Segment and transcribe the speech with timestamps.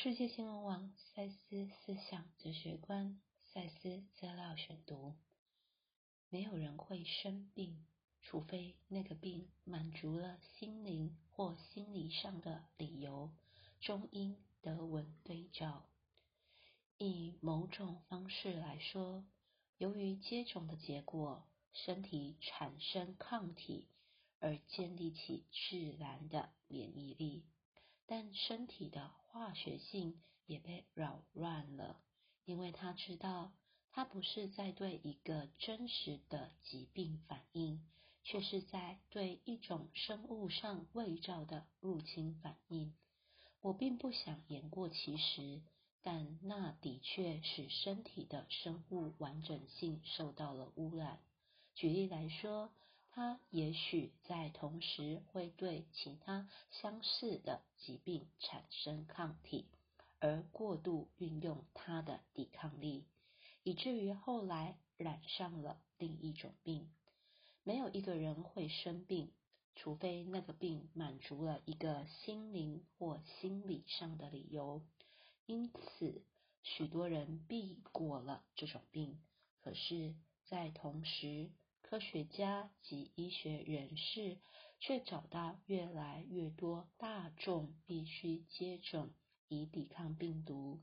[0.00, 3.20] 世界新闻网赛斯思想哲学观
[3.52, 5.16] 赛斯资料选读：
[6.28, 7.84] 没有人会生病，
[8.22, 13.32] 除非那个病满足了心灵或心理上的理由。
[13.80, 15.88] 中英德文对照。
[16.96, 19.24] 以某种方式来说，
[19.78, 23.88] 由于接种的结果，身体产生抗体，
[24.38, 27.42] 而建立起自然的免疫力。
[28.06, 32.00] 但身体的化学性也被扰乱了，
[32.44, 33.52] 因为他知道，
[33.92, 37.86] 他不是在对一个真实的疾病反应，
[38.24, 42.94] 却是在对一种生物上伪造的入侵反应。
[43.60, 45.62] 我并不想言过其实。
[46.00, 51.20] 但那的确使身体的生物完整性受到了污染。
[51.74, 52.70] 举例来说，
[53.18, 59.66] 他也许在同时会对其他相似的疾病产生抗体，
[60.20, 63.04] 而过度运用他的抵抗力，
[63.64, 66.88] 以至于后来染上了另一种病。
[67.64, 69.32] 没有一个人会生病，
[69.74, 74.80] 除非那个病满足了一个心灵或心理上的理由。
[75.46, 76.22] 因此，
[76.62, 79.20] 许多人避过了这种病。
[79.60, 81.50] 可是，在同时，
[81.88, 84.36] 科学家及医学人士
[84.78, 89.08] 却找到越来越多大众必须接种
[89.48, 90.82] 以抵抗病毒。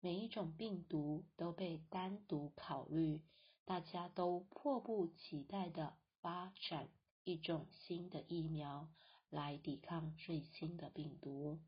[0.00, 3.20] 每一种病毒都被单独考虑，
[3.66, 6.88] 大家都迫不及待的发展
[7.22, 8.88] 一种新的疫苗
[9.28, 11.60] 来抵抗最新的病毒。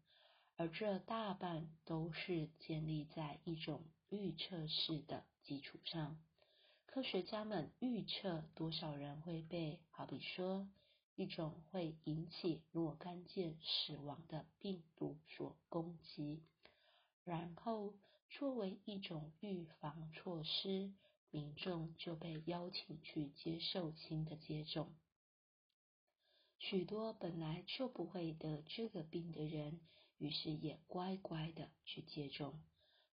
[0.57, 6.19] 而这大半都是建立在一种预测式的基础上。
[6.93, 10.69] 科学家们预测多少人会被，好比说，
[11.15, 16.43] 一种会引起若干件死亡的病毒所攻击，
[17.25, 17.95] 然后
[18.29, 20.93] 作为一种预防措施，
[21.31, 24.95] 民众就被邀请去接受新的接种。
[26.58, 29.81] 许多本来就不会得这个病的人。
[30.19, 32.61] 于是也乖乖的去接种，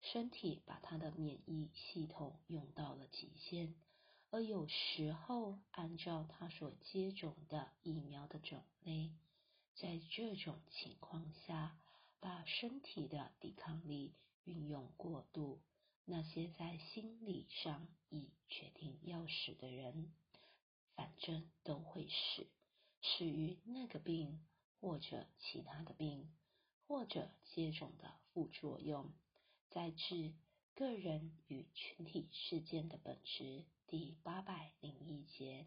[0.01, 3.75] 身体把他的免疫系统用到了极限，
[4.31, 9.11] 而有时候按照他所接种的疫苗的种类，
[9.75, 11.77] 在这种情况下，
[12.19, 14.13] 把身体的抵抗力
[14.45, 15.59] 运用过度，
[16.05, 20.11] 那些在心理上已决定要死的人，
[20.95, 22.47] 反正都会死，
[23.01, 24.45] 死于那个病
[24.79, 26.31] 或者其他的病。
[26.87, 29.13] 或者接种的副作用，
[29.70, 30.34] 在治
[30.74, 35.66] 个人与群体事件的本质第八百零一节，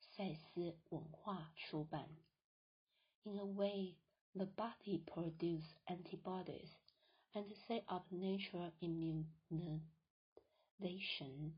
[0.00, 2.08] 赛斯文化出版。
[3.24, 3.94] In a way,
[4.34, 6.70] the body produces antibodies
[7.32, 11.54] and set up natural immunization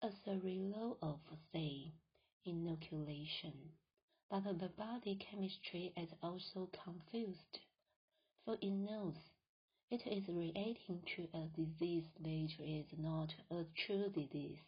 [0.00, 1.20] as a result of,
[1.52, 1.92] say,
[2.44, 3.76] inoculation.
[4.28, 7.60] But the body chemistry is also confused
[8.44, 9.16] for it knows
[9.89, 14.59] it is relating to a disease which is not a true disease,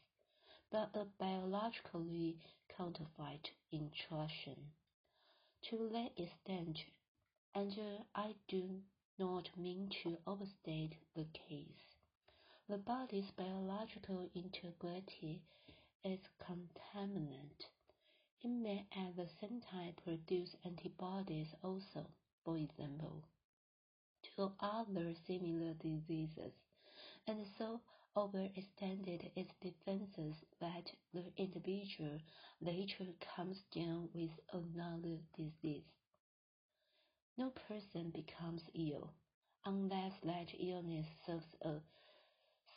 [0.71, 2.37] but a biologically
[2.77, 4.71] counterfeit intrusion.
[5.63, 6.85] To that extent,
[7.53, 7.77] and
[8.15, 8.81] I do
[9.17, 11.97] not mean to overstate the case,
[12.69, 15.41] the body's biological integrity
[16.05, 17.67] is contaminant.
[18.41, 22.05] It may at the same time produce antibodies also,
[22.45, 23.23] for example
[24.39, 26.53] to other similar diseases,
[27.27, 27.81] and so
[28.15, 32.17] overextended its defenses that the individual
[32.61, 33.03] later
[33.35, 35.83] comes down with another disease.
[37.37, 39.11] No person becomes ill
[39.65, 41.73] unless that illness serves a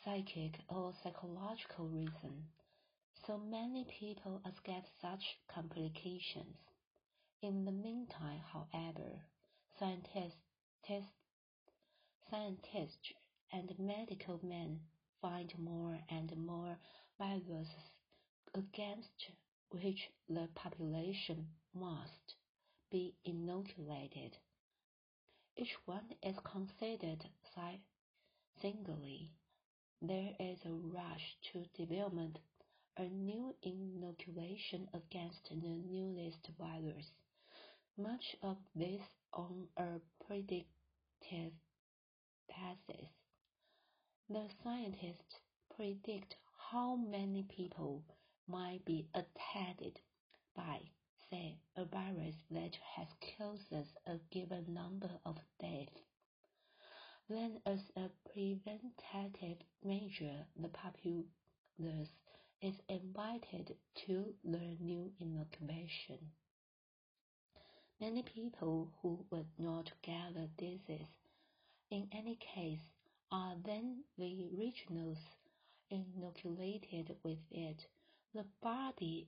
[0.03, 2.43] psychic or psychological reason.
[3.25, 6.57] So many people escape such complications.
[7.41, 9.21] In the meantime, however,
[9.79, 10.43] scientists
[10.85, 11.07] test
[12.43, 13.13] Scientists
[13.53, 14.81] and medical men
[15.21, 16.77] find more and more
[17.17, 17.69] viruses
[18.53, 19.31] against
[19.69, 22.35] which the population must
[22.91, 24.35] be inoculated.
[25.55, 27.23] Each one is considered
[28.61, 29.31] singly.
[30.01, 32.39] There is a rush to develop
[32.97, 37.09] a new inoculation against the newest virus.
[37.97, 39.01] Much of this
[39.31, 41.53] on a predictive
[42.47, 43.09] passes.
[44.29, 45.39] The scientists
[45.75, 46.35] predict
[46.71, 48.03] how many people
[48.47, 50.01] might be attacked
[50.55, 50.81] by,
[51.29, 53.07] say, a virus that has
[53.37, 56.01] causes a given number of deaths.
[57.29, 62.09] then as a preventative measure, the populace
[62.61, 66.31] is invited to learn new inoculation.
[67.99, 71.07] Many people who would not gather disease
[71.91, 72.79] in any case
[73.31, 75.17] are then the originals
[75.89, 77.85] inoculated with it.
[78.33, 79.27] The body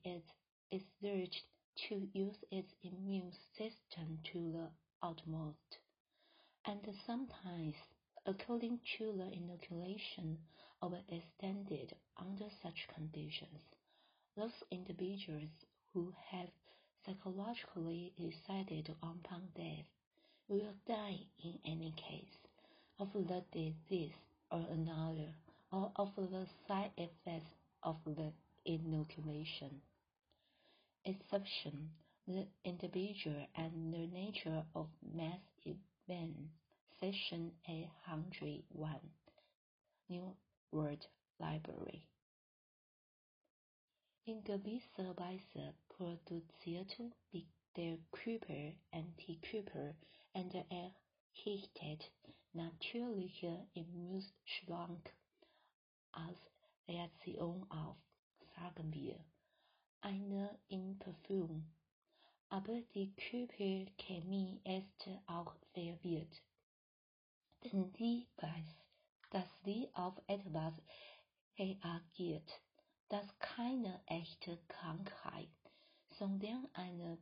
[0.71, 1.43] is urged
[1.89, 4.69] to use its immune system to the
[5.01, 5.77] utmost,
[6.65, 7.75] and sometimes,
[8.25, 10.37] according to the inoculation
[10.81, 13.61] overextended under such conditions,
[14.35, 15.51] those individuals
[15.93, 16.49] who have
[17.05, 19.85] psychologically decided upon death
[20.47, 22.44] will die in any case
[23.00, 24.13] of the disease
[24.51, 25.33] or another,
[25.71, 27.51] or of the side effects
[27.83, 28.31] of the
[28.65, 29.81] inoculation.
[31.03, 31.89] Exception
[32.27, 36.36] the individual and the nature of mass event.
[37.00, 38.95] Section 801.
[40.09, 40.36] New
[40.71, 41.06] World
[41.39, 42.07] Library.
[44.25, 46.98] In gewisser Weise produziert
[47.75, 49.94] der Körper Antikörper
[50.33, 50.56] und
[51.35, 52.11] errichtet
[52.53, 55.13] natürliche Immunschwank
[56.11, 56.39] als
[56.87, 57.97] Reaktion auf,
[58.55, 59.19] sagen wir,
[60.01, 61.71] eine Infektion.
[62.49, 66.41] Aber die Körperchemie ist auch verwirrt,
[67.63, 68.75] denn sie weiß,
[69.31, 70.73] dass sie auf etwas
[71.59, 72.61] reagiert,
[73.09, 75.49] das keine echte Krankheit,
[76.11, 77.17] sondern eine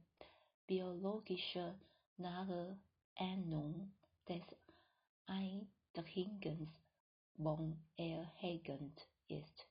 [0.67, 1.79] biologische
[2.17, 3.91] Naherennung
[4.27, 4.43] des
[5.25, 6.69] Eindringens
[7.97, 9.67] erregend ist.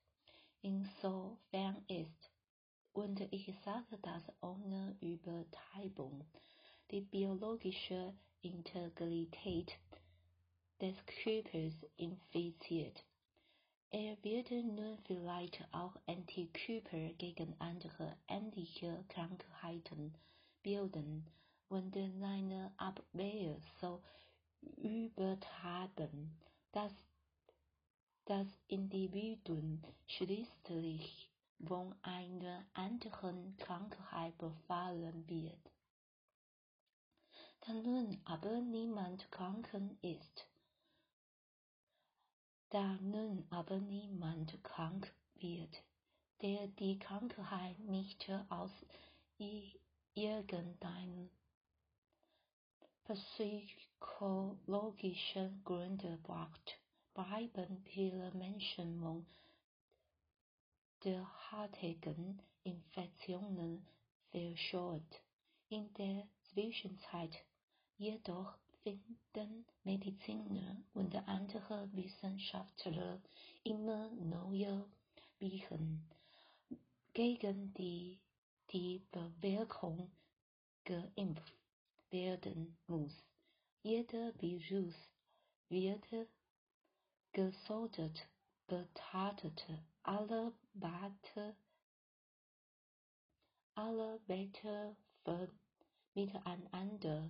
[0.60, 2.30] Insofern ist,
[2.92, 6.24] und ich sage das ohne Übertreibung,
[6.90, 9.78] die biologische Integrität
[10.80, 13.04] des Körpers infiziert.
[13.90, 20.14] Er wird nun vielleicht auch Antikörper gegen andere ähnliche Krankheiten
[20.62, 21.26] bilden
[21.68, 24.02] und seine Abwehr so
[24.76, 26.36] übertreiben,
[26.72, 26.92] dass
[28.24, 31.30] das Individuum schließlich
[31.66, 35.70] von einer anderen Krankheit befallen wird.
[37.60, 39.68] Da nun aber niemand krank
[40.02, 40.48] ist,
[42.70, 45.82] da nun aber niemand krank wird,
[46.40, 48.72] der die Krankheit nicht aus
[50.14, 51.30] irgendeinem
[54.02, 56.78] psychologischen Gründe braucht,
[57.14, 59.26] bleiben viele Menschen von
[61.04, 63.86] derartigen Infektionen
[64.30, 65.20] verschont.
[65.68, 67.44] In der Zwischenzeit
[67.96, 73.20] jedoch finden Mediziner und andere Wissenschaftler
[73.62, 74.84] immer neue
[75.38, 76.08] Wegen,
[77.12, 78.18] gegen die
[78.72, 80.10] die Bewirkung
[80.84, 81.54] geimpft
[82.10, 83.31] werden muss.
[83.84, 84.94] Jeder Virus
[85.68, 86.06] wird
[87.32, 88.28] gesortet
[88.68, 89.66] betrachtet,
[90.04, 91.56] alle Werte,
[93.74, 94.96] alle Werte
[96.14, 97.28] miteinander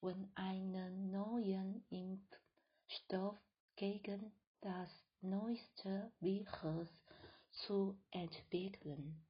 [0.00, 3.38] und einen neuen Impfstoff
[3.76, 4.90] gegen das
[5.20, 6.88] neueste Virus
[7.52, 9.24] zu entwickeln.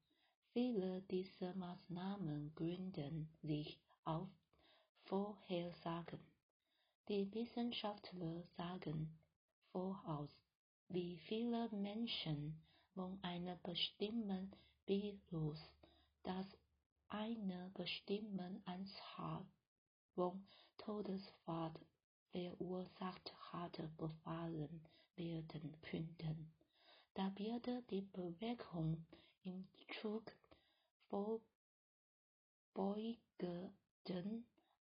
[0.54, 4.30] Viele dieser Maßnahmen gründen sich auf
[5.04, 6.31] Vorhersagen.
[7.08, 9.18] Die Wissenschaftler sagen
[9.72, 10.30] voraus,
[10.88, 12.62] wie viele Menschen
[12.94, 14.52] von einem bestimmten
[14.86, 15.58] Virus,
[16.22, 16.46] das
[17.08, 19.44] eine bestimmte Anzahl
[20.14, 20.46] von
[20.78, 21.74] Todesfall
[22.30, 26.52] verursacht hatte, befallen werden könnten.
[27.14, 29.04] Da wird die Bewegung
[29.42, 29.66] im
[30.00, 30.30] Zug
[31.08, 33.74] vorbeugenden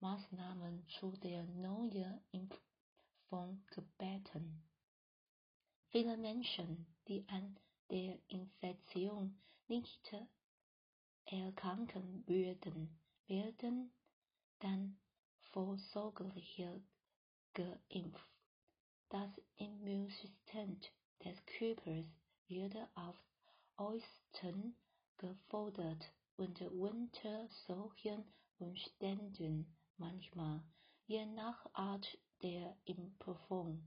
[0.05, 4.63] Maßnahmen zu der neuen Impfung gebeten.
[5.87, 7.57] Viele Menschen, die an
[7.89, 9.35] der Infektion
[9.67, 10.15] nicht
[11.25, 13.91] erkranken würden, werden
[14.59, 14.99] dann
[15.51, 16.61] vorsorglich
[17.55, 18.29] geimpft.
[19.09, 20.81] Das Immunsystem
[21.23, 22.05] des Körpers
[22.47, 23.15] wird auf
[23.77, 24.77] äußersten
[25.17, 28.23] gefordert und unter solchen
[28.59, 30.63] Umständen manchmal,
[31.07, 33.83] je nach Art der Impfung,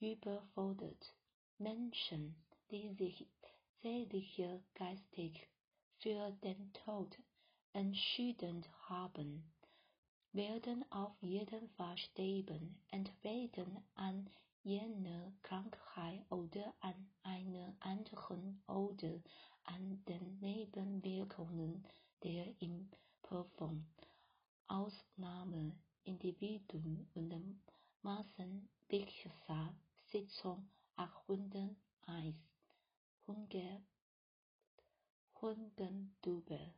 [0.00, 1.14] überfordert.
[1.58, 2.36] Menschen,
[2.70, 3.26] die sich
[3.82, 4.40] seelisch
[4.74, 5.48] geistig
[5.98, 7.18] für den Tod
[7.72, 9.52] entschieden haben,
[10.32, 14.30] werden auf jeden Fall sterben, entweder an
[14.62, 19.20] jener Krankheit oder an einer anderen oder
[19.64, 21.86] an den Nebenwirkungen
[22.22, 23.86] der Impfung.
[24.68, 25.72] Ausnahme,
[26.04, 27.62] Individuen und
[28.02, 29.74] Massen Belshazzar,
[30.10, 32.36] Sitzung 801,
[33.26, 33.82] Hundert,
[35.40, 36.74] Hundentübel.